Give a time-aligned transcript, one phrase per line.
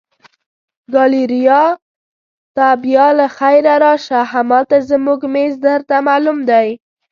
[0.93, 1.63] ګالیریا
[2.55, 6.67] ته بیا له خیره راشه، همالته زموږ مېز درته معلوم دی.